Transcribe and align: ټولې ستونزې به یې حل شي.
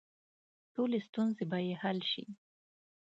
ټولې 0.73 0.99
ستونزې 1.07 1.43
به 1.49 1.57
یې 1.67 1.73
حل 1.83 1.99
شي. 2.11 2.25